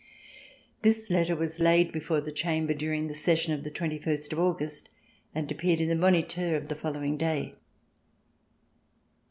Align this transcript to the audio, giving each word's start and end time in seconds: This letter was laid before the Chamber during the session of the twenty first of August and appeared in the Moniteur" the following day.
This 0.81 1.11
letter 1.11 1.35
was 1.35 1.59
laid 1.59 1.91
before 1.91 2.21
the 2.21 2.31
Chamber 2.31 2.73
during 2.73 3.05
the 3.05 3.13
session 3.13 3.53
of 3.53 3.63
the 3.63 3.69
twenty 3.69 3.99
first 3.99 4.33
of 4.33 4.39
August 4.39 4.89
and 5.35 5.51
appeared 5.51 5.79
in 5.79 5.89
the 5.89 5.95
Moniteur" 5.95 6.59
the 6.59 6.73
following 6.73 7.17
day. 7.17 7.53